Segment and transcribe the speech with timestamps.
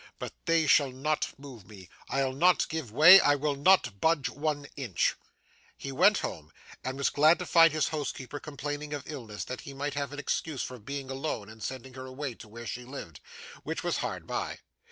[0.17, 1.87] But they shall not move me.
[2.09, 3.19] I'll not give way.
[3.19, 5.13] I will not budge one inch!'
[5.77, 6.51] He went home,
[6.83, 10.17] and was glad to find his housekeeper complaining of illness, that he might have an
[10.17, 13.19] excuse for being alone and sending her away to where she lived:
[13.61, 14.57] which was hard by.